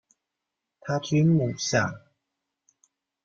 [0.79, 2.01] 他居墓下。